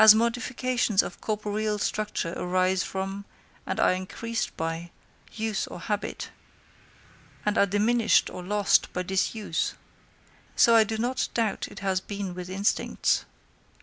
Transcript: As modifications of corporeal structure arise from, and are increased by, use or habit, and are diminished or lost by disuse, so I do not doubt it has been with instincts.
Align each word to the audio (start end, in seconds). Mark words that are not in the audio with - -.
As 0.03 0.15
modifications 0.15 1.03
of 1.03 1.21
corporeal 1.21 1.77
structure 1.77 2.33
arise 2.35 2.81
from, 2.81 3.23
and 3.67 3.79
are 3.79 3.93
increased 3.93 4.57
by, 4.57 4.89
use 5.31 5.67
or 5.67 5.79
habit, 5.79 6.31
and 7.45 7.55
are 7.55 7.67
diminished 7.67 8.27
or 8.27 8.41
lost 8.43 8.91
by 8.93 9.03
disuse, 9.03 9.75
so 10.55 10.75
I 10.75 10.83
do 10.85 10.97
not 10.97 11.29
doubt 11.35 11.67
it 11.67 11.81
has 11.81 12.01
been 12.01 12.33
with 12.33 12.49
instincts. 12.49 13.25